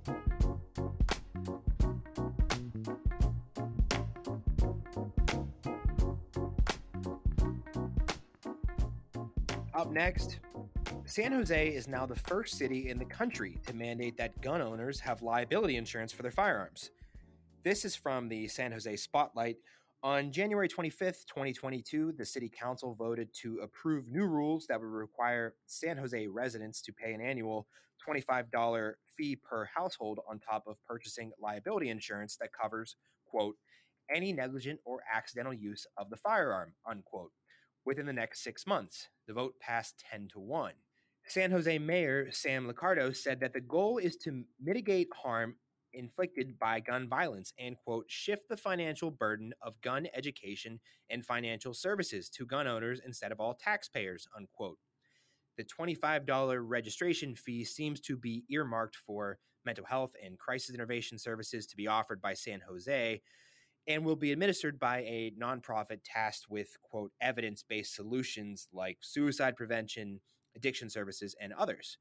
Next, 9.92 10.40
San 11.06 11.32
Jose 11.32 11.68
is 11.68 11.88
now 11.88 12.06
the 12.06 12.16
first 12.16 12.60
city 12.60 12.90
in 12.90 13.00
the 13.00 13.06
country 13.06 13.58
to 13.66 13.74
mandate 13.74 14.16
that 14.18 14.40
gun 14.40 14.62
owners 14.62 15.00
have 15.00 15.24
liability 15.24 15.78
insurance 15.78 16.14
for 16.14 16.22
their 16.22 16.32
firearms. 16.32 16.92
This 17.64 17.84
is 17.84 17.96
from 17.96 18.30
the 18.30 18.48
San 18.48 18.72
Jose 18.72 18.96
Spotlight. 18.98 19.58
On 20.04 20.32
January 20.32 20.70
25th, 20.70 21.26
2022, 21.26 22.14
the 22.16 22.24
city 22.24 22.50
council 22.50 22.94
voted 22.94 23.34
to 23.42 23.62
approve 23.64 24.08
new 24.08 24.26
rules 24.26 24.68
that 24.68 24.80
would 24.80 24.86
require 24.86 25.56
San 25.66 25.98
Jose 25.98 26.28
residents 26.28 26.82
to 26.84 26.94
pay 26.94 27.14
an 27.14 27.20
annual 27.20 27.68
$25 28.08 28.94
fee 29.18 29.36
per 29.38 29.66
household 29.66 30.20
on 30.30 30.40
top 30.40 30.66
of 30.68 30.78
purchasing 30.88 31.32
liability 31.42 31.90
insurance 31.90 32.38
that 32.40 32.52
covers, 32.54 32.96
quote, 33.26 33.56
any 34.16 34.34
negligent 34.34 34.80
or 34.86 35.00
accidental 35.12 35.54
use 35.54 35.88
of 35.98 36.12
the 36.12 36.18
firearm, 36.18 36.74
unquote 36.88 37.32
within 37.90 38.06
the 38.06 38.14
next 38.14 38.44
six 38.44 38.68
months. 38.68 39.10
The 39.26 39.34
vote 39.34 39.56
passed 39.60 40.04
10 40.12 40.28
to 40.34 40.40
1. 40.40 40.74
San 41.26 41.50
Jose 41.50 41.80
Mayor 41.80 42.30
Sam 42.30 42.72
Liccardo 42.72 43.16
said 43.16 43.40
that 43.40 43.52
the 43.52 43.62
goal 43.62 43.98
is 43.98 44.16
to 44.18 44.44
mitigate 44.62 45.08
harm 45.12 45.56
inflicted 45.94 46.60
by 46.60 46.80
gun 46.80 47.10
violence 47.10 47.52
and, 47.58 47.76
quote, 47.84 48.06
shift 48.08 48.48
the 48.48 48.56
financial 48.56 49.10
burden 49.10 49.54
of 49.64 49.82
gun 49.82 50.08
education 50.14 50.80
and 51.10 51.26
financial 51.26 51.74
services 51.74 52.30
to 52.30 52.46
gun 52.46 52.68
owners 52.68 53.02
instead 53.04 53.32
of 53.32 53.40
all 53.40 53.56
taxpayers, 53.56 54.28
unquote. 54.38 54.78
The 55.58 55.64
$25 55.64 56.60
registration 56.62 57.34
fee 57.36 57.66
seems 57.66 58.00
to 58.02 58.16
be 58.16 58.44
earmarked 58.52 58.96
for 58.96 59.40
mental 59.66 59.86
health 59.86 60.14
and 60.24 60.38
crisis 60.38 60.76
intervention 60.76 61.18
services 61.18 61.66
to 61.66 61.76
be 61.76 61.88
offered 61.88 62.22
by 62.22 62.36
San 62.36 62.62
Jose, 62.70 63.20
and 63.90 64.06
will 64.06 64.16
be 64.16 64.32
administered 64.32 64.80
by 64.80 65.00
a 65.00 65.34
nonprofit 65.42 66.00
tasked 66.06 66.46
with, 66.48 66.78
quote, 66.84 67.12
evidence 67.20 67.64
based 67.68 67.96
solutions 67.96 68.70
like 68.72 69.00
suicide 69.02 69.58
prevention, 69.58 70.22
addiction 70.56 70.90
services, 70.90 71.36
and 71.42 71.52
others. 71.54 71.98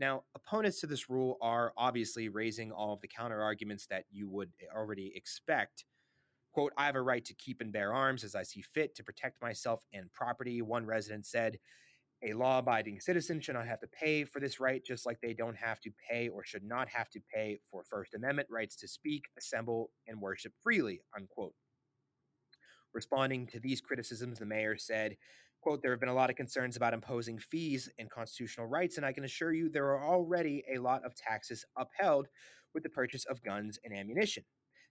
Now, 0.00 0.24
opponents 0.34 0.80
to 0.80 0.88
this 0.88 1.08
rule 1.08 1.38
are 1.40 1.72
obviously 1.76 2.28
raising 2.28 2.72
all 2.72 2.92
of 2.92 3.00
the 3.00 3.08
counter 3.08 3.40
arguments 3.40 3.86
that 3.86 4.04
you 4.10 4.28
would 4.28 4.50
eh, 4.60 4.66
already 4.76 5.12
expect. 5.14 5.84
Quote, 6.52 6.72
I 6.76 6.86
have 6.86 6.96
a 6.96 7.02
right 7.02 7.24
to 7.24 7.34
keep 7.34 7.60
and 7.60 7.72
bear 7.72 7.92
arms 7.92 8.24
as 8.24 8.34
I 8.34 8.42
see 8.42 8.60
fit 8.60 8.96
to 8.96 9.04
protect 9.04 9.40
myself 9.40 9.84
and 9.92 10.12
property, 10.12 10.60
one 10.60 10.86
resident 10.86 11.24
said. 11.24 11.58
A 12.24 12.32
law 12.32 12.58
abiding 12.58 12.98
citizen 12.98 13.40
should 13.40 13.54
not 13.54 13.68
have 13.68 13.78
to 13.80 13.86
pay 13.86 14.24
for 14.24 14.40
this 14.40 14.58
right, 14.58 14.84
just 14.84 15.06
like 15.06 15.20
they 15.20 15.34
don't 15.34 15.56
have 15.56 15.80
to 15.80 15.90
pay 16.10 16.28
or 16.28 16.44
should 16.44 16.64
not 16.64 16.88
have 16.88 17.08
to 17.10 17.20
pay 17.32 17.60
for 17.70 17.84
First 17.84 18.14
Amendment 18.14 18.48
rights 18.50 18.74
to 18.76 18.88
speak, 18.88 19.26
assemble, 19.38 19.90
and 20.08 20.20
worship 20.20 20.52
freely, 20.60 21.00
unquote. 21.16 21.54
Responding 22.92 23.46
to 23.48 23.60
these 23.60 23.80
criticisms, 23.80 24.40
the 24.40 24.46
mayor 24.46 24.76
said, 24.76 25.16
quote, 25.60 25.80
there 25.80 25.92
have 25.92 26.00
been 26.00 26.08
a 26.08 26.14
lot 26.14 26.30
of 26.30 26.34
concerns 26.34 26.76
about 26.76 26.92
imposing 26.92 27.38
fees 27.38 27.88
and 28.00 28.10
constitutional 28.10 28.66
rights, 28.66 28.96
and 28.96 29.06
I 29.06 29.12
can 29.12 29.24
assure 29.24 29.52
you 29.52 29.68
there 29.68 29.90
are 29.90 30.04
already 30.04 30.64
a 30.74 30.78
lot 30.78 31.04
of 31.04 31.14
taxes 31.14 31.64
upheld 31.76 32.26
with 32.74 32.82
the 32.82 32.88
purchase 32.88 33.26
of 33.26 33.44
guns 33.44 33.78
and 33.84 33.96
ammunition. 33.96 34.42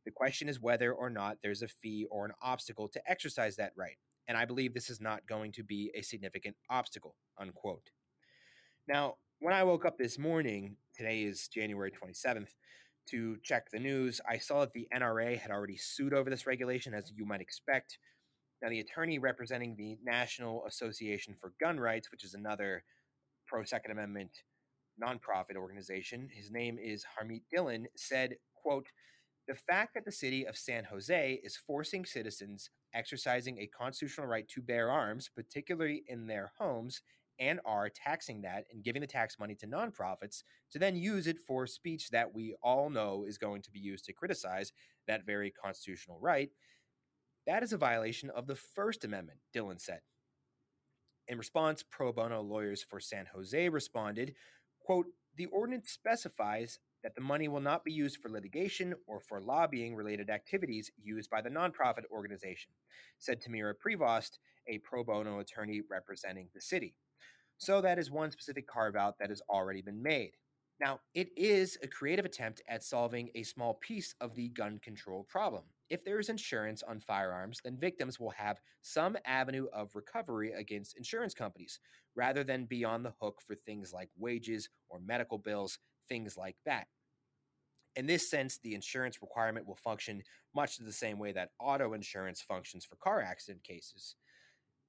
The 0.06 0.12
question 0.12 0.48
is 0.48 0.62
whether 0.62 0.94
or 0.94 1.10
not 1.10 1.40
there's 1.44 1.62
a 1.62 1.68
fee 1.68 2.08
or 2.10 2.26
an 2.26 2.32
obstacle 2.42 2.88
to 2.88 3.02
exercise 3.06 3.58
that 3.58 3.74
right 3.76 3.98
and 4.28 4.38
I 4.38 4.46
believe 4.46 4.74
this 4.74 4.90
is 4.90 5.02
not 5.02 5.28
going 5.28 5.52
to 5.54 5.64
be 5.64 5.92
a 5.96 6.02
significant 6.02 6.56
obstacle, 6.70 7.16
unquote. 7.40 7.92
Now, 8.88 9.16
when 9.40 9.54
I 9.54 9.64
woke 9.64 9.86
up 9.86 9.98
this 9.98 10.18
morning, 10.18 10.78
today 10.96 11.24
is 11.24 11.48
January 11.48 11.92
27th, 11.92 12.50
to 13.10 13.38
check 13.44 13.72
the 13.72 13.80
news, 13.80 14.20
I 14.30 14.38
saw 14.38 14.62
that 14.62 14.74
the 14.74 14.88
NRA 14.94 15.38
had 15.38 15.52
already 15.52 15.78
sued 15.78 16.14
over 16.14 16.30
this 16.30 16.46
regulation, 16.46 16.94
as 16.94 17.12
you 17.16 17.26
might 17.26 17.42
expect. 17.42 18.00
Now, 18.62 18.70
the 18.70 18.80
attorney 18.80 19.20
representing 19.20 19.76
the 19.76 19.98
National 20.04 20.66
Association 20.66 21.36
for 21.40 21.54
Gun 21.60 21.80
Rights, 21.80 22.12
which 22.12 22.24
is 22.24 22.34
another 22.34 22.84
pro 23.46 23.64
Second 23.64 23.92
Amendment 23.92 24.32
nonprofit 25.02 25.56
organization, 25.56 26.28
his 26.34 26.52
name 26.52 26.78
is 26.80 27.06
Harmeet 27.06 27.44
Dillon, 27.52 27.88
said, 27.96 28.36
quote, 28.56 28.88
the 29.48 29.56
fact 29.56 29.94
that 29.94 30.06
the 30.06 30.12
city 30.12 30.46
of 30.46 30.58
San 30.58 30.84
Jose 30.84 31.40
is 31.44 31.56
forcing 31.56 32.06
citizens 32.06 32.70
exercising 32.94 33.60
a 33.60 33.68
constitutional 33.68 34.28
right 34.28 34.48
to 34.50 34.62
bear 34.62 34.92
arms, 34.92 35.30
particularly 35.34 36.04
in 36.08 36.28
their 36.28 36.52
homes, 36.58 37.02
and 37.40 37.60
are 37.66 37.90
taxing 37.90 38.42
that 38.42 38.66
and 38.72 38.84
giving 38.84 39.02
the 39.02 39.08
tax 39.08 39.38
money 39.40 39.56
to 39.56 39.68
nonprofits 39.68 40.44
to 40.72 40.80
then 40.80 40.96
use 40.96 41.28
it 41.28 41.38
for 41.40 41.68
speech 41.68 42.10
that 42.10 42.34
we 42.34 42.56
all 42.64 42.90
know 42.90 43.26
is 43.28 43.38
going 43.38 43.62
to 43.62 43.72
be 43.72 43.80
used 43.80 44.06
to 44.06 44.14
criticize 44.14 44.74
that 45.08 45.26
very 45.26 45.52
constitutional 45.52 46.20
right. 46.20 46.50
That 47.46 47.64
is 47.64 47.74
a 47.74 47.78
violation 47.78 48.30
of 48.32 48.48
the 48.48 48.56
First 48.56 49.06
Amendment, 49.06 49.40
Dillon 49.54 49.80
said. 49.80 50.02
In 51.28 51.38
response, 51.38 51.84
pro 51.84 52.12
bono 52.12 52.42
lawyers 52.42 52.82
for 52.82 53.00
San 53.00 53.28
Jose 53.34 53.70
responded, 53.70 54.34
quote, 54.82 55.06
the 55.36 55.46
ordinance 55.48 55.92
specifies 55.92 56.80
that 57.04 57.16
the 57.16 57.22
money 57.22 57.48
will 57.48 57.62
not 57.62 57.84
be 57.84 57.92
used 57.92 58.18
for 58.18 58.30
litigation 58.30 58.94
or 59.06 59.20
for 59.20 59.40
lobbying 59.40 59.96
related 59.96 60.30
activities 60.30 60.92
used 61.02 61.30
by 61.30 61.42
the 61.42 61.50
nonprofit 61.50 62.04
organization, 62.12 62.72
said 63.20 63.42
Tamira 63.42 63.74
Prevost, 63.74 64.40
a 64.68 64.80
pro 64.80 65.04
bono 65.04 65.40
attorney 65.40 65.82
representing 65.90 66.50
the 66.54 66.62
city. 66.62 66.96
So 67.58 67.82
that 67.82 67.98
is 67.98 68.12
one 68.12 68.32
specific 68.32 68.68
carve 68.68 68.96
out 68.96 69.18
that 69.20 69.30
has 69.30 69.42
already 69.50 69.82
been 69.82 70.02
made. 70.02 70.32
Now, 70.80 71.00
it 71.16 71.30
is 71.36 71.76
a 71.82 71.88
creative 71.88 72.26
attempt 72.26 72.62
at 72.70 72.84
solving 72.84 73.30
a 73.34 73.42
small 73.42 73.76
piece 73.76 74.14
of 74.22 74.36
the 74.36 74.50
gun 74.50 74.80
control 74.84 75.26
problem. 75.28 75.64
If 75.90 76.06
there 76.06 76.20
is 76.20 76.30
insurance 76.30 76.84
on 76.84 77.00
firearms, 77.00 77.62
then 77.64 77.80
victims 77.80 78.20
will 78.20 78.30
have 78.32 78.60
some 78.84 79.18
avenue 79.26 79.66
of 79.74 79.96
recovery 79.96 80.52
against 80.52 80.96
insurance 80.96 81.34
companies, 81.34 81.80
rather 82.16 82.44
than 82.44 82.66
be 82.66 82.84
on 82.84 83.02
the 83.02 83.14
hook 83.20 83.42
for 83.46 83.56
things 83.56 83.92
like 83.92 84.10
wages 84.18 84.70
or 84.90 85.00
medical 85.00 85.40
bills 85.40 85.80
things 86.08 86.38
like 86.38 86.56
that. 86.66 86.88
In 87.96 88.06
this 88.06 88.30
sense, 88.30 88.60
the 88.60 88.76
insurance 88.76 89.22
requirement 89.22 89.68
will 89.68 89.76
function 89.76 90.22
much 90.56 90.78
the 90.78 90.92
same 90.92 91.18
way 91.18 91.32
that 91.32 91.50
auto 91.60 91.94
insurance 91.94 92.42
functions 92.42 92.86
for 92.86 92.96
car 92.98 93.22
accident 93.22 93.64
cases. 93.64 94.16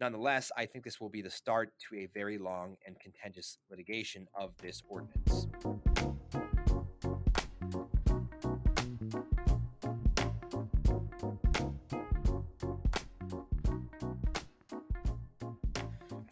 Nonetheless, 0.00 0.52
I 0.56 0.66
think 0.66 0.84
this 0.84 1.00
will 1.00 1.08
be 1.08 1.22
the 1.22 1.30
start 1.30 1.72
to 1.88 1.96
a 1.96 2.06
very 2.14 2.38
long 2.38 2.76
and 2.86 3.00
contentious 3.00 3.58
litigation 3.70 4.28
of 4.34 4.52
this 4.58 4.82
ordinance. 4.88 5.48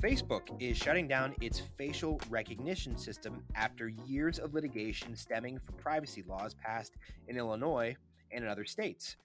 Facebook 0.07 0.43
is 0.61 0.77
shutting 0.77 1.09
down 1.09 1.35
its 1.41 1.59
facial 1.59 2.21
recognition 2.31 2.97
system 2.97 3.43
after 3.57 3.89
years 3.89 4.39
of 4.39 4.55
litigation 4.55 5.17
stemming 5.17 5.59
from 5.59 5.75
privacy 5.75 6.23
laws 6.29 6.55
passed 6.55 6.93
in 7.27 7.37
Illinois 7.37 7.97
and 8.31 8.45
in 8.45 8.49
other 8.49 8.65
states. 8.65 9.17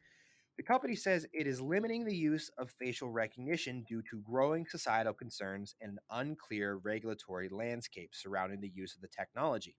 The 0.57 0.63
company 0.63 0.95
says 0.95 1.27
it 1.33 1.45
is 1.45 1.61
limiting 1.61 2.03
the 2.03 2.15
use 2.15 2.49
of 2.57 2.71
facial 2.71 3.11
recognition 3.11 3.85
due 3.87 4.01
to 4.09 4.23
growing 4.27 4.65
societal 4.65 5.13
concerns 5.13 5.75
and 5.81 5.99
unclear 6.09 6.77
regulatory 6.77 7.47
landscape 7.49 8.09
surrounding 8.13 8.59
the 8.59 8.71
use 8.73 8.95
of 8.95 9.01
the 9.01 9.07
technology. 9.07 9.77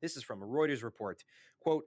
This 0.00 0.16
is 0.16 0.22
from 0.22 0.44
a 0.44 0.46
Reuters 0.46 0.84
report. 0.84 1.24
Quote, 1.58 1.86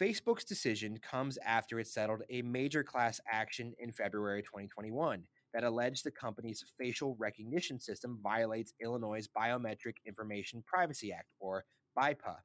Facebook's 0.00 0.44
decision 0.44 0.96
comes 0.98 1.38
after 1.44 1.80
it 1.80 1.88
settled 1.88 2.22
a 2.30 2.42
major 2.42 2.84
class 2.84 3.20
action 3.28 3.74
in 3.80 3.90
February 3.90 4.42
2021 4.42 5.24
that 5.54 5.64
alleged 5.64 6.04
the 6.04 6.10
company's 6.10 6.64
facial 6.78 7.16
recognition 7.18 7.80
system 7.80 8.18
violates 8.22 8.74
Illinois' 8.80 9.28
Biometric 9.36 9.96
Information 10.06 10.62
Privacy 10.66 11.12
Act, 11.12 11.28
or 11.40 11.64
BIPA. 11.98 12.36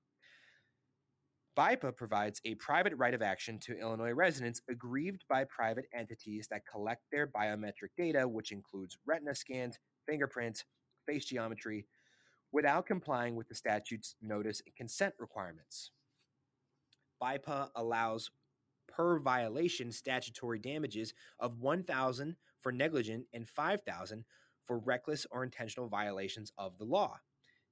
BIPA 1.58 1.96
provides 1.98 2.40
a 2.46 2.56
private 2.56 2.94
right 2.96 3.14
of 3.14 3.22
action 3.22 3.60
to 3.60 3.78
Illinois 3.78 4.14
residents 4.14 4.62
aggrieved 4.70 5.26
by 5.30 5.44
private 5.44 5.86
entities 5.94 6.48
that 6.50 6.66
collect 6.66 7.02
their 7.12 7.28
biometric 7.28 7.90
data, 7.98 8.26
which 8.28 8.54
includes 8.54 8.98
retina 9.06 9.36
scans, 9.36 9.78
fingerprints, 10.08 10.64
face 11.06 11.26
geometry, 11.26 11.86
without 12.54 12.86
complying 12.86 13.36
with 13.36 13.50
the 13.50 13.56
statute's 13.56 14.16
notice 14.22 14.62
and 14.66 14.76
consent 14.76 15.14
requirements. 15.20 15.92
BIPA 17.22 17.70
allows 17.76 18.32
per 18.88 19.20
violation 19.20 19.92
statutory 19.92 20.60
damages 20.60 21.14
of 21.40 21.60
1000 21.60 22.36
for 22.62 22.72
negligent 22.72 23.26
and 23.34 23.48
5000 23.48 24.24
for 24.64 24.80
reckless 24.80 25.26
or 25.32 25.44
intentional 25.44 25.90
violations 25.90 26.52
of 26.58 26.78
the 26.78 26.86
law. 26.86 27.20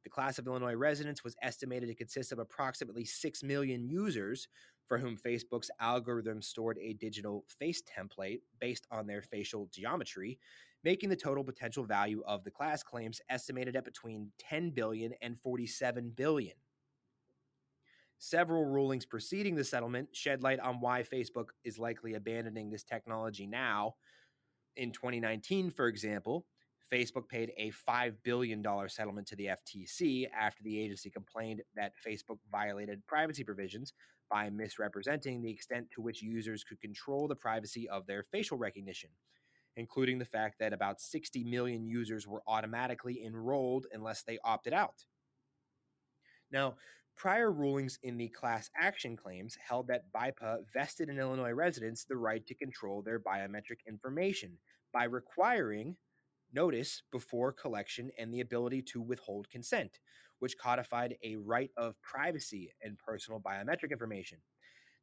The 0.04 0.10
class 0.10 0.40
of 0.40 0.48
Illinois 0.48 0.76
residents 0.76 1.24
was 1.24 1.36
estimated 1.42 1.90
to 1.90 1.96
consist 1.96 2.32
of 2.32 2.40
approximately 2.40 3.06
6 3.06 3.44
million 3.44 3.88
users 3.88 4.48
for 4.88 4.98
whom 4.98 5.18
Facebook's 5.18 5.70
algorithm 5.80 6.42
stored 6.42 6.78
a 6.82 6.94
digital 6.94 7.46
face 7.48 7.82
template 7.84 8.42
based 8.60 8.88
on 8.92 9.06
their 9.06 9.22
facial 9.22 9.70
geometry, 9.72 10.40
making 10.84 11.10
the 11.10 11.16
total 11.16 11.44
potential 11.44 11.84
value 11.84 12.24
of 12.26 12.44
the 12.44 12.52
class 12.52 12.82
claims 12.82 13.22
estimated 13.30 13.76
at 13.76 13.86
between 13.86 14.32
10 14.40 14.72
billion 14.72 15.14
and 15.22 15.38
47 15.38 16.14
billion. 16.16 16.56
Several 18.18 18.66
rulings 18.66 19.06
preceding 19.06 19.56
the 19.56 19.64
settlement 19.64 20.10
shed 20.14 20.44
light 20.44 20.60
on 20.60 20.82
why 20.82 21.04
Facebook 21.04 21.50
is 21.64 21.80
likely 21.80 22.16
abandoning 22.16 22.70
this 22.70 22.84
technology 22.84 23.48
now. 23.48 23.96
In 24.76 24.92
2019, 24.92 25.72
for 25.72 25.88
example, 25.88 26.46
Facebook 26.92 27.28
paid 27.28 27.52
a 27.58 27.72
$5 27.88 28.16
billion 28.24 28.64
settlement 28.88 29.28
to 29.28 29.36
the 29.36 29.48
FTC 29.48 30.28
after 30.38 30.64
the 30.64 30.80
agency 30.80 31.10
complained 31.10 31.62
that 31.76 31.94
Facebook 32.06 32.38
violated 32.52 33.06
privacy 33.08 33.44
provisions 33.44 33.94
by 34.30 34.50
misrepresenting 34.50 35.42
the 35.42 35.52
extent 35.52 35.88
to 35.92 36.02
which 36.02 36.22
users 36.22 36.64
could 36.64 36.80
control 36.82 37.28
the 37.28 37.36
privacy 37.36 37.90
of 37.90 38.06
their 38.06 38.24
facial 38.24 38.58
recognition, 38.58 39.10
including 39.76 40.20
the 40.20 40.26
fact 40.26 40.60
that 40.60 40.74
about 40.74 41.02
60 41.02 41.44
million 41.44 41.86
users 41.86 42.28
were 42.28 42.44
automatically 42.48 43.24
enrolled 43.26 43.88
unless 43.92 44.24
they 44.24 44.40
opted 44.44 44.74
out. 44.74 45.06
Now, 46.52 46.76
Prior 47.20 47.52
rulings 47.52 48.00
in 48.04 48.16
the 48.16 48.30
class 48.30 48.70
action 48.80 49.18
claims 49.18 49.58
held 49.62 49.88
that 49.88 50.10
BIPA 50.16 50.60
vested 50.74 51.10
in 51.10 51.20
Illinois 51.20 51.52
residents 51.52 52.06
the 52.06 52.16
right 52.16 52.48
to 52.48 52.56
control 52.56 53.02
their 53.02 53.20
biometric 53.20 53.86
information 53.86 54.58
by 54.94 55.04
requiring 55.04 55.98
notice 56.54 57.04
before 57.12 57.52
collection 57.52 58.10
and 58.18 58.34
the 58.34 58.40
ability 58.40 58.82
to 58.84 59.02
withhold 59.02 59.50
consent, 59.50 60.00
which 60.40 60.58
codified 60.58 61.18
a 61.22 61.36
right 61.36 61.72
of 61.76 62.02
privacy 62.02 62.72
and 62.82 62.98
personal 62.98 63.42
biometric 63.42 63.92
information. 63.92 64.38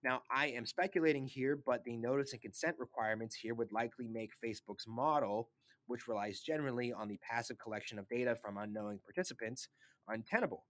Now, 0.03 0.23
I 0.35 0.47
am 0.47 0.65
speculating 0.65 1.27
here, 1.27 1.61
but 1.67 1.85
the 1.85 1.99
notice 1.99 2.33
and 2.33 2.41
consent 2.41 2.77
requirements 2.79 3.37
here 3.37 3.53
would 3.53 3.73
likely 3.73 4.09
make 4.09 4.31
Facebook's 4.43 4.87
model, 4.89 5.51
which 5.87 6.09
relies 6.09 6.41
generally 6.41 6.95
on 6.95 7.09
the 7.09 7.19
passive 7.19 7.59
collection 7.59 7.99
of 7.99 8.09
data 8.09 8.39
from 8.41 8.57
unknowing 8.57 9.01
participants, 9.05 9.69
untenable. 10.09 10.65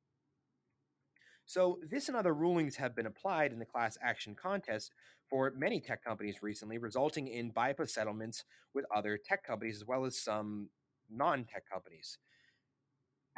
So, 1.47 1.79
this 1.89 2.09
and 2.09 2.17
other 2.17 2.35
rulings 2.35 2.75
have 2.77 2.97
been 2.97 3.07
applied 3.07 3.53
in 3.53 3.61
the 3.61 3.65
class 3.65 3.97
action 4.03 4.35
contest 4.35 4.93
for 5.31 5.53
many 5.57 5.81
tech 5.81 6.05
companies 6.05 6.43
recently, 6.43 6.79
resulting 6.79 7.29
in 7.29 7.53
BIPA 7.53 7.89
settlements 7.89 8.45
with 8.75 8.85
other 8.95 9.17
tech 9.17 9.45
companies 9.45 9.77
as 9.77 9.87
well 9.87 10.05
as 10.05 10.19
some 10.19 10.69
non 11.09 11.45
tech 11.45 11.63
companies. 11.71 12.19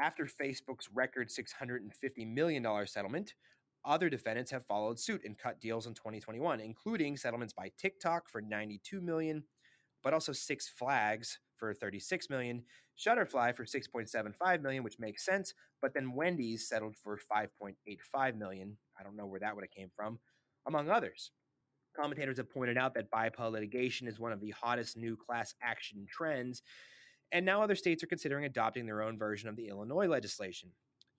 After 0.00 0.26
Facebook's 0.26 0.88
record 0.92 1.28
$650 1.28 2.26
million 2.26 2.86
settlement, 2.86 3.34
other 3.84 4.08
defendants 4.08 4.50
have 4.52 4.64
followed 4.66 4.98
suit 4.98 5.22
and 5.24 5.36
cut 5.36 5.60
deals 5.60 5.86
in 5.86 5.94
2021, 5.94 6.60
including 6.60 7.16
settlements 7.16 7.52
by 7.52 7.70
TikTok 7.76 8.28
for 8.28 8.40
92 8.40 9.00
million, 9.00 9.44
but 10.02 10.14
also 10.14 10.32
Six 10.32 10.68
Flags 10.68 11.38
for 11.58 11.74
36 11.74 12.30
million, 12.30 12.62
Shutterfly 12.98 13.54
for 13.54 13.64
6.75 13.64 14.62
million, 14.62 14.82
which 14.82 14.98
makes 14.98 15.24
sense, 15.24 15.54
but 15.80 15.94
then 15.94 16.14
Wendy's 16.14 16.68
settled 16.68 16.96
for 16.96 17.18
5.85 17.30 18.36
million. 18.36 18.76
I 18.98 19.02
don't 19.02 19.16
know 19.16 19.26
where 19.26 19.40
that 19.40 19.54
would 19.54 19.64
have 19.64 19.70
came 19.70 19.90
from, 19.94 20.18
among 20.66 20.90
others. 20.90 21.30
Commentators 21.96 22.36
have 22.36 22.50
pointed 22.50 22.78
out 22.78 22.94
that 22.94 23.10
BIPA 23.10 23.50
litigation 23.50 24.06
is 24.06 24.20
one 24.20 24.32
of 24.32 24.40
the 24.40 24.50
hottest 24.50 24.96
new 24.96 25.16
class 25.16 25.54
action 25.62 26.06
trends, 26.08 26.62
and 27.32 27.44
now 27.44 27.62
other 27.62 27.74
states 27.74 28.02
are 28.02 28.08
considering 28.08 28.44
adopting 28.44 28.86
their 28.86 29.02
own 29.02 29.18
version 29.18 29.48
of 29.48 29.56
the 29.56 29.68
Illinois 29.68 30.06
legislation. 30.06 30.70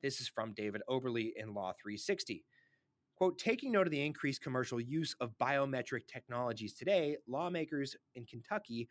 This 0.01 0.21
is 0.21 0.27
from 0.27 0.53
David 0.53 0.81
Oberly 0.89 1.33
in 1.35 1.53
Law 1.53 1.73
360. 1.81 2.45
Quote, 3.15 3.37
taking 3.37 3.73
note 3.73 3.85
of 3.85 3.91
the 3.91 4.05
increased 4.05 4.41
commercial 4.41 4.79
use 4.79 5.13
of 5.19 5.37
biometric 5.41 6.07
technologies 6.07 6.73
today, 6.73 7.17
lawmakers 7.27 7.97
in 8.15 8.25
Kentucky 8.25 8.87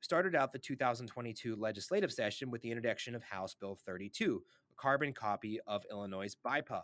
started 0.00 0.34
out 0.34 0.52
the 0.52 0.58
2022 0.58 1.56
legislative 1.56 2.12
session 2.12 2.50
with 2.50 2.62
the 2.62 2.70
introduction 2.70 3.14
of 3.14 3.22
House 3.22 3.54
Bill 3.54 3.78
32, 3.84 4.42
a 4.70 4.74
carbon 4.80 5.12
copy 5.12 5.58
of 5.66 5.84
Illinois' 5.90 6.36
BIPA. 6.44 6.82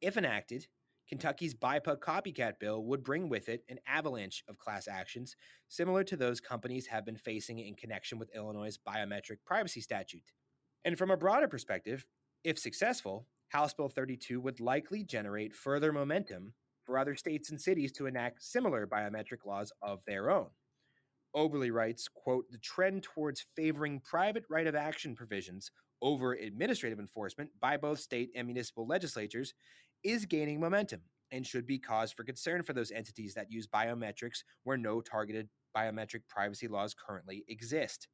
If 0.00 0.16
enacted, 0.16 0.66
Kentucky's 1.08 1.54
BIPA 1.54 1.98
copycat 2.00 2.58
bill 2.60 2.84
would 2.84 3.02
bring 3.02 3.28
with 3.28 3.48
it 3.48 3.64
an 3.68 3.78
avalanche 3.86 4.44
of 4.48 4.58
class 4.58 4.86
actions 4.86 5.36
similar 5.68 6.04
to 6.04 6.16
those 6.16 6.40
companies 6.40 6.86
have 6.86 7.06
been 7.06 7.16
facing 7.16 7.58
in 7.58 7.74
connection 7.74 8.18
with 8.18 8.34
Illinois' 8.34 8.78
biometric 8.86 9.38
privacy 9.44 9.80
statute. 9.80 10.32
And 10.84 10.98
from 10.98 11.10
a 11.10 11.16
broader 11.16 11.48
perspective, 11.48 12.06
if 12.44 12.58
successful, 12.58 13.26
House 13.48 13.72
Bill 13.72 13.88
32 13.88 14.40
would 14.40 14.60
likely 14.60 15.02
generate 15.02 15.54
further 15.54 15.92
momentum 15.92 16.52
for 16.84 16.98
other 16.98 17.14
states 17.14 17.50
and 17.50 17.60
cities 17.60 17.92
to 17.92 18.06
enact 18.06 18.42
similar 18.42 18.86
biometric 18.86 19.46
laws 19.46 19.72
of 19.82 20.00
their 20.06 20.30
own. 20.30 20.48
Oberly 21.34 21.70
writes, 21.70 22.08
quote, 22.08 22.50
the 22.50 22.58
trend 22.58 23.02
towards 23.02 23.44
favoring 23.54 24.00
private 24.00 24.44
right 24.48 24.66
of 24.66 24.74
action 24.74 25.14
provisions 25.14 25.70
over 26.00 26.34
administrative 26.34 26.98
enforcement 26.98 27.50
by 27.60 27.76
both 27.76 28.00
state 28.00 28.30
and 28.34 28.46
municipal 28.46 28.86
legislatures 28.86 29.54
is 30.04 30.24
gaining 30.24 30.60
momentum 30.60 31.00
and 31.32 31.46
should 31.46 31.66
be 31.66 31.78
cause 31.78 32.12
for 32.12 32.24
concern 32.24 32.62
for 32.62 32.72
those 32.72 32.90
entities 32.90 33.34
that 33.34 33.52
use 33.52 33.66
biometrics 33.66 34.42
where 34.64 34.76
no 34.76 35.00
targeted 35.00 35.48
biometric 35.76 36.22
privacy 36.28 36.68
laws 36.68 36.94
currently 36.94 37.44
exist. 37.48 38.08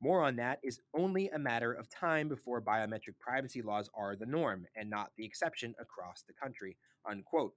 More 0.00 0.22
on 0.22 0.36
that 0.36 0.58
is 0.62 0.80
only 0.94 1.28
a 1.30 1.38
matter 1.38 1.72
of 1.72 1.88
time 1.88 2.28
before 2.28 2.60
biometric 2.60 3.18
privacy 3.18 3.62
laws 3.62 3.88
are 3.94 4.14
the 4.14 4.26
norm 4.26 4.66
and 4.76 4.90
not 4.90 5.10
the 5.16 5.24
exception 5.24 5.74
across 5.80 6.22
the 6.26 6.34
country. 6.34 6.76
Unquote. 7.08 7.54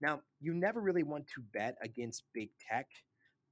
Now, 0.00 0.20
you 0.40 0.54
never 0.54 0.80
really 0.80 1.02
want 1.02 1.26
to 1.28 1.42
bet 1.52 1.76
against 1.82 2.24
big 2.34 2.50
tech, 2.58 2.86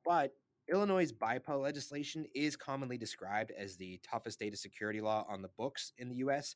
but 0.04 0.32
Illinois' 0.70 1.12
BIPA 1.12 1.60
legislation 1.60 2.26
is 2.34 2.56
commonly 2.56 2.98
described 2.98 3.52
as 3.56 3.76
the 3.76 3.98
toughest 4.02 4.38
data 4.38 4.56
security 4.56 5.00
law 5.00 5.24
on 5.28 5.42
the 5.42 5.50
books 5.56 5.92
in 5.98 6.08
the 6.08 6.16
US. 6.16 6.54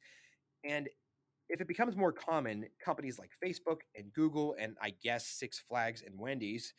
And 0.65 0.89
if 1.49 1.61
it 1.61 1.69
becomes 1.69 1.97
more 1.97 2.13
common, 2.13 2.67
companies 2.83 3.19
like 3.19 3.31
Facebook 3.45 3.81
and 3.97 4.13
Google, 4.13 4.55
and 4.59 4.77
I 4.81 4.95
guess 5.03 5.27
Six 5.27 5.59
Flags 5.59 6.03
and 6.07 6.19
Wendy's, 6.19 6.75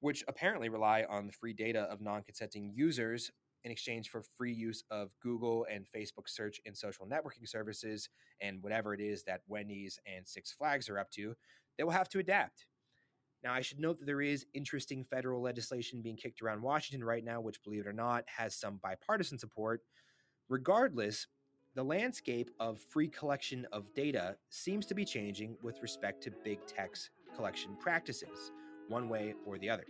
which 0.00 0.24
apparently 0.28 0.68
rely 0.68 1.04
on 1.08 1.26
the 1.26 1.32
free 1.32 1.52
data 1.52 1.80
of 1.82 2.00
non 2.00 2.22
consenting 2.22 2.72
users, 2.74 3.30
in 3.64 3.72
exchange 3.72 4.08
for 4.08 4.22
free 4.36 4.52
use 4.52 4.84
of 4.90 5.12
Google 5.22 5.66
and 5.70 5.86
Facebook 5.86 6.28
search 6.28 6.60
and 6.64 6.76
social 6.76 7.06
networking 7.06 7.46
services 7.46 8.08
and 8.40 8.62
whatever 8.62 8.94
it 8.94 9.00
is 9.00 9.24
that 9.24 9.42
Wendy's 9.48 9.98
and 10.06 10.26
Six 10.26 10.52
Flags 10.52 10.88
are 10.88 10.98
up 10.98 11.10
to, 11.12 11.34
they 11.76 11.84
will 11.84 11.90
have 11.90 12.08
to 12.10 12.18
adapt. 12.18 12.66
Now, 13.44 13.54
I 13.54 13.60
should 13.60 13.78
note 13.78 13.98
that 13.98 14.06
there 14.06 14.20
is 14.20 14.46
interesting 14.52 15.04
federal 15.04 15.40
legislation 15.40 16.02
being 16.02 16.16
kicked 16.16 16.42
around 16.42 16.62
Washington 16.62 17.06
right 17.06 17.24
now, 17.24 17.40
which, 17.40 17.62
believe 17.62 17.82
it 17.82 17.86
or 17.86 17.92
not, 17.92 18.24
has 18.26 18.54
some 18.54 18.80
bipartisan 18.82 19.38
support. 19.38 19.82
Regardless, 20.48 21.26
the 21.74 21.84
landscape 21.84 22.50
of 22.58 22.80
free 22.90 23.08
collection 23.08 23.66
of 23.72 23.94
data 23.94 24.36
seems 24.48 24.86
to 24.86 24.94
be 24.94 25.04
changing 25.04 25.56
with 25.62 25.80
respect 25.82 26.22
to 26.24 26.32
big 26.42 26.66
tech's 26.66 27.10
collection 27.36 27.76
practices, 27.78 28.50
one 28.88 29.08
way 29.08 29.34
or 29.46 29.58
the 29.58 29.70
other. 29.70 29.84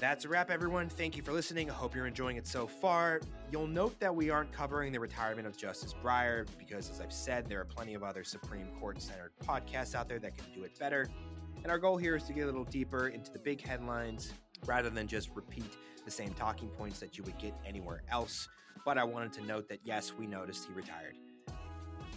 That's 0.00 0.24
a 0.24 0.28
wrap, 0.28 0.48
everyone. 0.48 0.88
Thank 0.88 1.16
you 1.16 1.24
for 1.24 1.32
listening. 1.32 1.68
I 1.68 1.72
hope 1.74 1.92
you're 1.92 2.06
enjoying 2.06 2.36
it 2.36 2.46
so 2.46 2.68
far. 2.68 3.20
You'll 3.50 3.66
note 3.66 3.98
that 3.98 4.14
we 4.14 4.30
aren't 4.30 4.52
covering 4.52 4.92
the 4.92 5.00
retirement 5.00 5.44
of 5.44 5.56
Justice 5.56 5.92
Breyer 6.04 6.46
because, 6.56 6.88
as 6.88 7.00
I've 7.00 7.12
said, 7.12 7.48
there 7.48 7.60
are 7.60 7.64
plenty 7.64 7.94
of 7.94 8.04
other 8.04 8.22
Supreme 8.22 8.68
Court 8.78 9.02
centered 9.02 9.32
podcasts 9.44 9.96
out 9.96 10.08
there 10.08 10.20
that 10.20 10.36
can 10.36 10.46
do 10.54 10.62
it 10.62 10.78
better. 10.78 11.08
And 11.64 11.66
our 11.72 11.78
goal 11.78 11.96
here 11.96 12.14
is 12.14 12.22
to 12.24 12.32
get 12.32 12.42
a 12.42 12.46
little 12.46 12.62
deeper 12.62 13.08
into 13.08 13.32
the 13.32 13.40
big 13.40 13.60
headlines 13.60 14.32
rather 14.66 14.88
than 14.88 15.08
just 15.08 15.30
repeat 15.34 15.76
the 16.04 16.12
same 16.12 16.32
talking 16.34 16.68
points 16.68 17.00
that 17.00 17.18
you 17.18 17.24
would 17.24 17.36
get 17.36 17.54
anywhere 17.66 18.02
else. 18.08 18.48
But 18.84 18.98
I 18.98 19.04
wanted 19.04 19.32
to 19.32 19.42
note 19.46 19.68
that, 19.68 19.80
yes, 19.82 20.12
we 20.16 20.28
noticed 20.28 20.68
he 20.68 20.74
retired. 20.74 21.16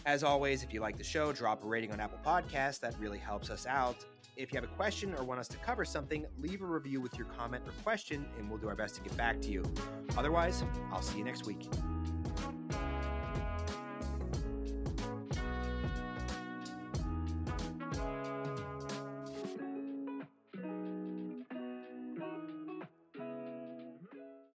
As 0.05 0.23
always, 0.23 0.61
if 0.61 0.71
you 0.71 0.81
like 0.81 0.97
the 0.97 1.03
show, 1.03 1.31
drop 1.31 1.63
a 1.63 1.67
rating 1.67 1.91
on 1.91 1.99
Apple 1.99 2.19
Podcasts. 2.23 2.79
That 2.79 2.93
really 2.99 3.17
helps 3.17 3.49
us 3.49 3.65
out. 3.65 4.05
If 4.37 4.53
you 4.53 4.59
have 4.59 4.69
a 4.69 4.73
question 4.75 5.13
or 5.15 5.23
want 5.23 5.39
us 5.39 5.47
to 5.49 5.57
cover 5.57 5.83
something, 5.83 6.25
leave 6.39 6.61
a 6.61 6.65
review 6.65 7.01
with 7.01 7.17
your 7.17 7.27
comment 7.27 7.63
or 7.67 7.71
question, 7.83 8.25
and 8.37 8.49
we'll 8.49 8.59
do 8.59 8.69
our 8.69 8.75
best 8.75 8.95
to 8.95 9.01
get 9.01 9.15
back 9.17 9.41
to 9.41 9.49
you. 9.49 9.63
Otherwise, 10.17 10.63
I'll 10.91 11.01
see 11.01 11.17
you 11.17 11.25
next 11.25 11.45
week. 11.45 11.67